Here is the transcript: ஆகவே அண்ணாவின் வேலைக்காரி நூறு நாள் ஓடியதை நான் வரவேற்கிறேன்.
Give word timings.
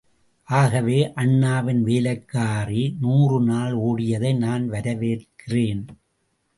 ஆகவே 0.49 1.13
அண்ணாவின் 1.13 1.83
வேலைக்காரி 1.83 2.95
நூறு 2.99 3.41
நாள் 3.41 3.73
ஓடியதை 3.73 4.37
நான் 4.37 4.69
வரவேற்கிறேன். 4.71 5.85